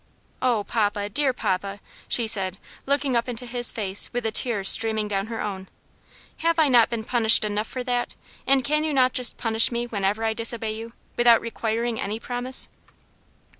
[0.41, 1.09] "Oh, papa!
[1.09, 2.57] dear papa!" she said,
[2.87, 5.67] looking up into his face with the tears streaming down her own,
[6.37, 8.15] "have I not been punished enough for that?
[8.47, 12.67] and can you not just punish me whenever I disobey you, without requiring any promise?"